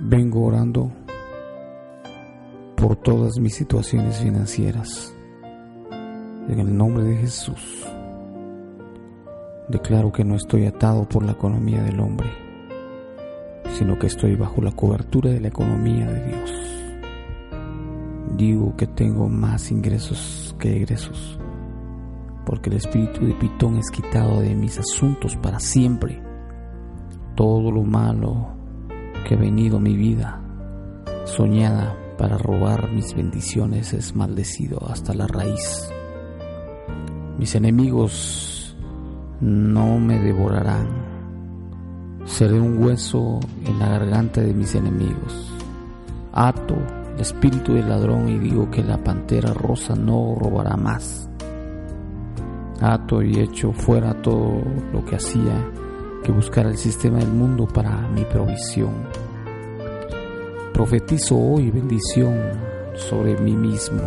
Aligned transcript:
Vengo 0.00 0.44
orando 0.44 0.92
por 2.76 2.96
todas 2.96 3.38
mis 3.40 3.54
situaciones 3.56 4.18
financieras. 4.18 5.14
En 6.48 6.60
el 6.60 6.74
nombre 6.74 7.02
de 7.02 7.16
Jesús, 7.16 7.84
declaro 9.68 10.12
que 10.12 10.24
no 10.24 10.36
estoy 10.36 10.66
atado 10.66 11.06
por 11.06 11.24
la 11.24 11.32
economía 11.32 11.82
del 11.82 12.00
hombre, 12.00 12.30
sino 13.72 13.98
que 13.98 14.06
estoy 14.06 14.36
bajo 14.36 14.62
la 14.62 14.70
cobertura 14.70 15.30
de 15.30 15.40
la 15.40 15.48
economía 15.48 16.06
de 16.06 16.26
Dios. 16.26 16.52
Digo 18.36 18.76
que 18.76 18.86
tengo 18.86 19.28
más 19.28 19.70
ingresos 19.70 20.56
que 20.58 20.76
egresos, 20.76 21.38
porque 22.46 22.70
el 22.70 22.76
espíritu 22.76 23.26
de 23.26 23.34
Pitón 23.34 23.76
es 23.76 23.90
quitado 23.90 24.40
de 24.40 24.54
mis 24.54 24.78
asuntos 24.78 25.36
para 25.36 25.58
siempre. 25.58 26.22
Todo 27.34 27.70
lo 27.70 27.82
malo 27.82 28.57
que 29.28 29.36
venido 29.36 29.78
mi 29.78 29.94
vida, 29.94 30.40
soñada 31.26 31.94
para 32.16 32.38
robar 32.38 32.90
mis 32.90 33.14
bendiciones, 33.14 33.92
es 33.92 34.16
maldecido 34.16 34.82
hasta 34.88 35.12
la 35.12 35.26
raíz. 35.26 35.92
Mis 37.38 37.54
enemigos 37.54 38.74
no 39.42 39.98
me 39.98 40.18
devorarán. 40.18 40.88
Seré 42.24 42.58
un 42.58 42.82
hueso 42.82 43.38
en 43.66 43.78
la 43.78 43.90
garganta 43.90 44.40
de 44.40 44.54
mis 44.54 44.74
enemigos. 44.74 45.52
Ato 46.32 46.76
el 47.14 47.20
espíritu 47.20 47.74
del 47.74 47.90
ladrón 47.90 48.30
y 48.30 48.38
digo 48.38 48.70
que 48.70 48.82
la 48.82 48.96
pantera 48.96 49.52
rosa 49.52 49.94
no 49.94 50.36
robará 50.40 50.74
más. 50.78 51.28
Ato 52.80 53.20
y 53.20 53.40
echo 53.40 53.72
fuera 53.72 54.22
todo 54.22 54.62
lo 54.90 55.04
que 55.04 55.16
hacía 55.16 55.70
que 56.28 56.32
buscar 56.32 56.66
el 56.66 56.76
sistema 56.76 57.20
del 57.20 57.32
mundo 57.32 57.66
para 57.66 58.06
mi 58.08 58.22
provisión. 58.26 58.92
Profetizo 60.74 61.38
hoy 61.38 61.70
bendición 61.70 62.38
sobre 62.96 63.34
mí 63.38 63.56
mismo 63.56 64.02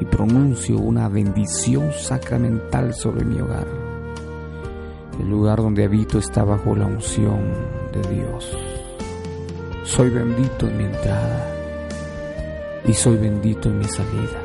y 0.00 0.04
pronuncio 0.04 0.76
una 0.78 1.08
bendición 1.08 1.92
sacramental 1.92 2.92
sobre 2.94 3.24
mi 3.24 3.40
hogar. 3.40 3.68
El 5.20 5.30
lugar 5.30 5.58
donde 5.58 5.84
habito 5.84 6.18
está 6.18 6.42
bajo 6.42 6.74
la 6.74 6.86
unción 6.86 7.38
de 7.92 8.12
Dios. 8.12 8.58
Soy 9.84 10.10
bendito 10.10 10.66
en 10.66 10.78
mi 10.78 10.84
entrada 10.86 11.46
y 12.84 12.92
soy 12.92 13.18
bendito 13.18 13.68
en 13.68 13.78
mi 13.78 13.84
salida. 13.84 14.42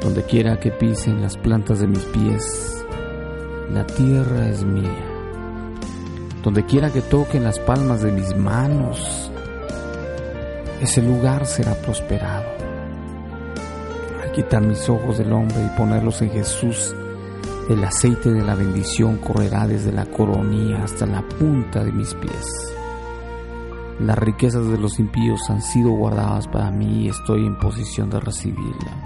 Donde 0.00 0.24
quiera 0.24 0.58
que 0.58 0.72
pisen 0.72 1.22
las 1.22 1.36
plantas 1.36 1.78
de 1.78 1.86
mis 1.86 2.04
pies, 2.06 2.84
la 3.72 3.86
tierra 3.86 4.48
es 4.48 4.64
mía. 4.64 5.05
Donde 6.46 6.64
quiera 6.64 6.92
que 6.92 7.02
toquen 7.02 7.42
las 7.42 7.58
palmas 7.58 8.02
de 8.02 8.12
mis 8.12 8.36
manos, 8.36 9.32
ese 10.80 11.02
lugar 11.02 11.44
será 11.44 11.74
prosperado. 11.74 12.46
Al 14.22 14.30
quitar 14.30 14.62
mis 14.62 14.88
ojos 14.88 15.18
del 15.18 15.32
hombre 15.32 15.56
y 15.64 15.76
ponerlos 15.76 16.22
en 16.22 16.30
Jesús, 16.30 16.94
el 17.68 17.82
aceite 17.82 18.30
de 18.30 18.44
la 18.44 18.54
bendición 18.54 19.16
correrá 19.16 19.66
desde 19.66 19.90
la 19.90 20.06
coronilla 20.06 20.84
hasta 20.84 21.04
la 21.04 21.20
punta 21.22 21.82
de 21.82 21.90
mis 21.90 22.14
pies. 22.14 22.46
Las 23.98 24.16
riquezas 24.16 24.68
de 24.68 24.78
los 24.78 25.00
impíos 25.00 25.50
han 25.50 25.62
sido 25.62 25.90
guardadas 25.90 26.46
para 26.46 26.70
mí 26.70 27.06
y 27.06 27.08
estoy 27.08 27.44
en 27.44 27.58
posición 27.58 28.08
de 28.08 28.20
recibirla. 28.20 29.02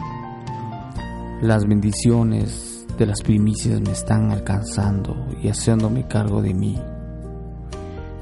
Las 1.40 1.66
bendiciones 1.66 2.84
de 2.98 3.06
las 3.06 3.22
primicias 3.22 3.80
me 3.80 3.92
están 3.92 4.30
alcanzando 4.30 5.16
y 5.42 5.48
haciéndome 5.48 6.06
cargo 6.06 6.42
de 6.42 6.52
mí. 6.52 6.78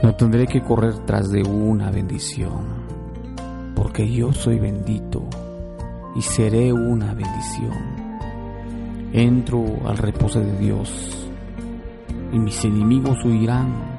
No 0.03 0.15
tendré 0.15 0.47
que 0.47 0.63
correr 0.63 0.95
tras 1.07 1.29
de 1.31 1.43
una 1.43 1.91
bendición, 1.91 2.67
porque 3.75 4.09
yo 4.09 4.33
soy 4.33 4.61
bendito 4.61 5.25
y 6.15 6.23
seré 6.23 6.73
una 6.73 7.15
bendición. 7.15 7.73
Entro 9.13 9.65
al 9.87 9.99
reposo 9.99 10.39
de 10.39 10.57
Dios 10.57 11.29
y 12.33 12.39
mis 12.39 12.65
enemigos 12.65 13.25
huirán. 13.25 13.99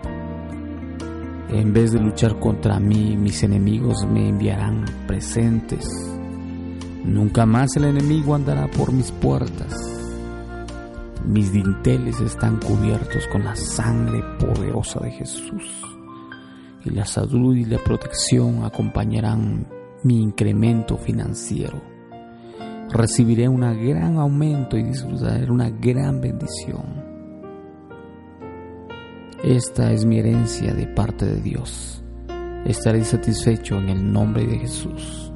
En 1.49 1.73
vez 1.73 1.91
de 1.91 1.99
luchar 1.99 2.39
contra 2.39 2.79
mí, 2.79 3.17
mis 3.17 3.43
enemigos 3.43 4.05
me 4.05 4.29
enviarán 4.29 4.85
presentes. 5.05 5.85
Nunca 7.03 7.45
más 7.45 7.75
el 7.75 7.85
enemigo 7.85 8.35
andará 8.35 8.67
por 8.67 8.93
mis 8.93 9.11
puertas. 9.11 9.98
Mis 11.29 11.53
dinteles 11.53 12.19
están 12.21 12.57
cubiertos 12.57 13.27
con 13.27 13.43
la 13.43 13.55
sangre 13.55 14.19
poderosa 14.39 14.99
de 15.01 15.11
Jesús. 15.11 15.63
Y 16.83 16.89
la 16.89 17.05
salud 17.05 17.55
y 17.55 17.65
la 17.65 17.77
protección 17.77 18.63
acompañarán 18.63 19.67
mi 20.01 20.23
incremento 20.23 20.97
financiero. 20.97 21.83
Recibiré 22.89 23.47
un 23.47 23.59
gran 23.59 24.17
aumento 24.17 24.75
y 24.75 24.81
disfrutaré 24.81 25.51
una 25.51 25.69
gran 25.69 26.19
bendición. 26.19 27.05
Esta 29.43 29.91
es 29.91 30.05
mi 30.05 30.17
herencia 30.17 30.73
de 30.73 30.87
parte 30.87 31.27
de 31.27 31.41
Dios. 31.41 32.03
Estaré 32.65 33.03
satisfecho 33.03 33.75
en 33.75 33.89
el 33.89 34.11
nombre 34.11 34.47
de 34.47 34.57
Jesús. 34.57 35.31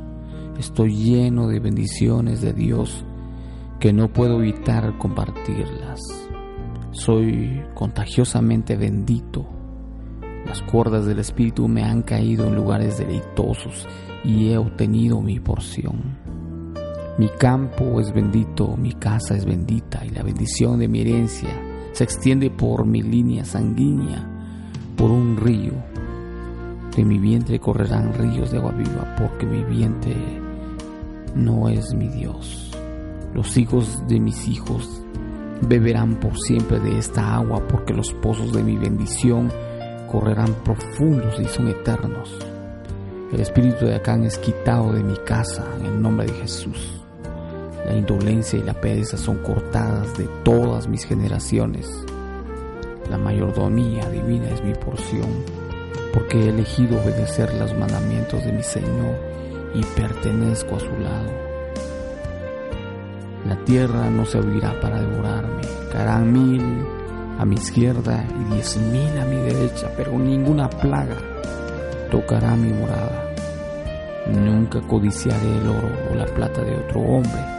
Estoy 0.57 0.95
lleno 0.95 1.47
de 1.47 1.59
bendiciones 1.59 2.41
de 2.41 2.53
Dios 2.53 3.05
que 3.83 3.91
no 3.91 4.07
puedo 4.07 4.39
evitar 4.39 4.97
compartirlas. 4.97 5.99
Soy 6.91 7.61
contagiosamente 7.73 8.77
bendito. 8.77 9.45
Las 10.45 10.61
cuerdas 10.61 11.05
del 11.05 11.19
Espíritu 11.19 11.67
me 11.67 11.83
han 11.83 12.01
caído 12.01 12.47
en 12.47 12.55
lugares 12.55 12.97
deleitosos 12.97 13.85
y 14.23 14.51
he 14.51 14.57
obtenido 14.57 15.19
mi 15.19 15.41
porción. 15.41 16.17
Mi 17.17 17.27
campo 17.27 17.99
es 17.99 18.13
bendito, 18.13 18.77
mi 18.77 18.93
casa 18.93 19.35
es 19.35 19.43
bendita 19.43 20.05
y 20.05 20.11
la 20.11 20.23
bendición 20.23 20.79
de 20.79 20.87
mi 20.87 21.01
herencia 21.01 21.49
se 21.91 22.05
extiende 22.05 22.49
por 22.49 22.85
mi 22.85 23.01
línea 23.01 23.43
sanguínea, 23.43 24.25
por 24.95 25.11
un 25.11 25.35
río. 25.35 25.73
De 26.95 27.03
mi 27.03 27.19
vientre 27.19 27.59
correrán 27.59 28.13
ríos 28.13 28.49
de 28.49 28.59
agua 28.59 28.71
viva, 28.71 29.13
porque 29.19 29.45
mi 29.45 29.61
vientre 29.65 30.15
no 31.35 31.67
es 31.67 31.93
mi 31.93 32.07
Dios. 32.07 32.72
Los 33.33 33.57
hijos 33.57 34.07
de 34.07 34.19
mis 34.19 34.47
hijos 34.47 35.01
beberán 35.61 36.19
por 36.19 36.37
siempre 36.37 36.79
de 36.79 36.99
esta 36.99 37.35
agua, 37.35 37.67
porque 37.67 37.93
los 37.93 38.13
pozos 38.13 38.53
de 38.53 38.61
mi 38.63 38.77
bendición 38.77 39.51
correrán 40.11 40.53
profundos 40.63 41.39
y 41.39 41.45
son 41.45 41.67
eternos. 41.67 42.37
El 43.31 43.39
espíritu 43.39 43.85
de 43.85 43.95
Acán 43.95 44.23
es 44.23 44.37
quitado 44.37 44.93
de 44.93 45.03
mi 45.03 45.15
casa 45.25 45.65
en 45.79 45.87
el 45.87 46.01
nombre 46.01 46.27
de 46.27 46.33
Jesús. 46.33 47.01
La 47.87 47.95
indolencia 47.95 48.59
y 48.59 48.63
la 48.63 48.79
pereza 48.79 49.17
son 49.17 49.39
cortadas 49.39 50.15
de 50.15 50.25
todas 50.43 50.87
mis 50.87 51.03
generaciones. 51.03 51.89
La 53.09 53.17
mayordomía 53.17 54.07
divina 54.11 54.49
es 54.51 54.63
mi 54.63 54.73
porción, 54.75 55.27
porque 56.13 56.37
he 56.37 56.49
elegido 56.49 57.01
obedecer 57.01 57.51
los 57.55 57.75
mandamientos 57.75 58.45
de 58.45 58.51
mi 58.51 58.63
Señor 58.63 59.17
y 59.73 59.83
pertenezco 59.99 60.75
a 60.75 60.79
su 60.79 60.91
lado. 60.99 61.42
La 63.45 63.57
tierra 63.65 64.09
no 64.09 64.25
se 64.25 64.37
abrirá 64.37 64.79
para 64.79 65.01
devorarme, 65.01 65.61
caerán 65.91 66.31
mil 66.31 66.85
a 67.37 67.45
mi 67.45 67.55
izquierda 67.55 68.25
y 68.39 68.53
diez 68.53 68.77
mil 68.77 69.19
a 69.19 69.25
mi 69.25 69.37
derecha, 69.37 69.91
pero 69.97 70.17
ninguna 70.17 70.69
plaga 70.69 71.17
tocará 72.09 72.55
mi 72.55 72.71
morada. 72.71 73.33
Nunca 74.27 74.81
codiciaré 74.81 75.57
el 75.57 75.67
oro 75.67 75.89
o 76.11 76.15
la 76.15 76.25
plata 76.25 76.61
de 76.63 76.75
otro 76.75 77.01
hombre 77.01 77.53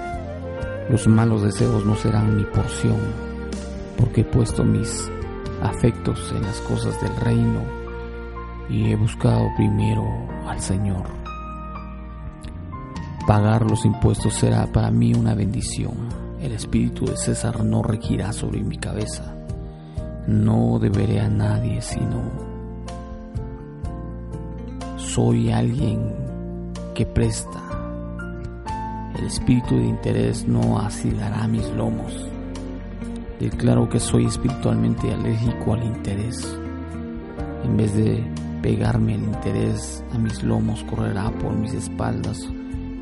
los 0.90 1.08
malos 1.08 1.42
deseos 1.42 1.86
no 1.86 1.96
serán 1.96 2.36
mi 2.36 2.44
porción, 2.44 2.98
porque 3.96 4.20
he 4.20 4.24
puesto 4.24 4.64
mis 4.64 5.10
afectos 5.62 6.30
en 6.36 6.42
las 6.42 6.60
cosas 6.60 7.00
del 7.00 7.16
reino 7.16 7.62
y 8.68 8.90
he 8.90 8.96
buscado 8.96 9.48
primero 9.56 10.04
al 10.46 10.60
Señor. 10.60 11.23
Pagar 13.26 13.62
los 13.62 13.86
impuestos 13.86 14.34
será 14.34 14.66
para 14.66 14.90
mí 14.90 15.14
una 15.14 15.34
bendición. 15.34 15.94
El 16.42 16.52
espíritu 16.52 17.06
de 17.06 17.16
César 17.16 17.64
no 17.64 17.82
regirá 17.82 18.34
sobre 18.34 18.62
mi 18.62 18.76
cabeza. 18.76 19.34
No 20.26 20.78
deberé 20.78 21.20
a 21.20 21.28
nadie 21.30 21.80
sino 21.80 22.20
soy 24.98 25.50
alguien 25.50 26.12
que 26.94 27.06
presta. 27.06 27.62
El 29.16 29.24
espíritu 29.24 29.74
de 29.76 29.86
interés 29.86 30.46
no 30.46 30.78
asilará 30.78 31.48
mis 31.48 31.66
lomos. 31.70 32.12
Declaro 33.40 33.88
que 33.88 34.00
soy 34.00 34.26
espiritualmente 34.26 35.10
alérgico 35.10 35.72
al 35.72 35.84
interés. 35.84 36.58
En 37.64 37.74
vez 37.78 37.94
de 37.94 38.22
pegarme 38.60 39.14
el 39.14 39.22
interés 39.22 40.04
a 40.12 40.18
mis 40.18 40.42
lomos, 40.42 40.84
correrá 40.84 41.30
por 41.30 41.54
mis 41.54 41.72
espaldas 41.72 42.46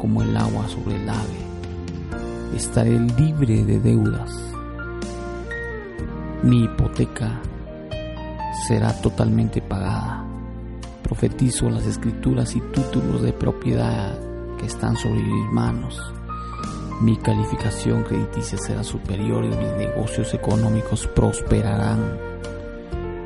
como 0.03 0.21
el 0.21 0.37
agua 0.37 0.69
sobre 0.69 0.97
el 0.97 1.09
ave. 1.09 2.57
Estaré 2.57 2.99
libre 2.99 3.65
de 3.65 3.79
deudas. 3.79 4.33
Mi 6.43 6.65
hipoteca 6.65 7.41
será 8.67 8.93
totalmente 9.01 9.63
pagada. 9.63 10.25
Profetizo 11.05 11.71
las 11.71 11.87
escrituras 11.87 12.57
y 12.57 12.61
títulos 12.61 13.23
de 13.23 13.33
propiedad 13.33 14.19
que 14.59 14.67
están 14.67 14.97
sobre 14.97 15.23
mis 15.23 15.53
manos. 15.53 16.03
Mi 17.01 17.17
calificación 17.17 18.03
crediticia 18.03 18.59
será 18.59 18.83
superior 18.83 19.45
y 19.45 19.51
mis 19.51 19.73
negocios 19.79 20.35
económicos 20.35 21.07
prosperarán. 21.07 22.19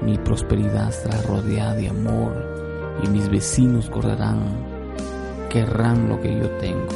Mi 0.02 0.19
prosperidad 0.19 0.90
estará 0.90 1.23
rodeada 1.23 1.75
de 1.75 1.88
amor 1.88 2.34
y 3.02 3.08
mis 3.08 3.31
vecinos 3.31 3.88
correrán, 3.88 4.75
querrán 5.56 6.06
lo 6.11 6.20
que 6.20 6.37
yo 6.38 6.50
tengo. 6.58 6.93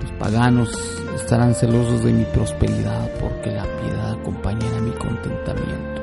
Los 0.00 0.12
paganos 0.18 0.70
estarán 1.14 1.54
celosos 1.54 2.02
de 2.02 2.12
mi 2.14 2.24
prosperidad 2.24 3.10
porque 3.20 3.50
la 3.50 3.64
piedad 3.64 4.12
acompañará 4.12 4.80
mi 4.80 4.92
contentamiento. 4.92 6.02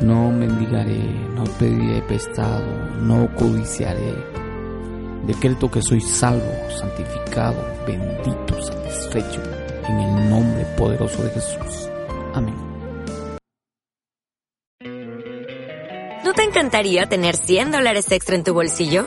No 0.00 0.32
mendigaré, 0.32 1.00
no 1.36 1.44
pediré 1.60 2.02
prestado, 2.02 2.66
no 3.00 3.32
codiciaré. 3.36 4.14
Decreto 5.28 5.70
que 5.70 5.80
soy 5.80 6.00
salvo, 6.00 6.52
santificado, 6.76 7.64
bendito, 7.86 8.60
satisfecho, 8.60 9.40
en 9.88 10.00
el 10.00 10.28
nombre 10.28 10.64
poderoso 10.76 11.22
de 11.22 11.30
Jesús. 11.30 11.88
Amén. 12.34 12.56
¿No 16.24 16.32
te 16.32 16.42
encantaría 16.42 17.06
tener 17.06 17.36
100 17.36 17.70
dólares 17.70 18.10
extra 18.10 18.34
en 18.34 18.42
tu 18.42 18.54
bolsillo? 18.54 19.06